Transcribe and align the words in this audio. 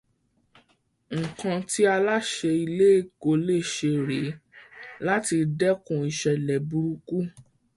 Nǹkán 1.19 1.59
tí 1.69 1.81
aláṣẹ 1.95 2.49
ilé 2.63 2.87
ẹ̀kọ́ 2.99 3.33
lè 3.45 3.57
ṣé 3.73 3.91
rèé 4.07 4.29
láti 5.05 5.37
dẹkùn 5.59 6.01
ìṣẹlẹ 6.11 6.55
burúkú 6.69 7.17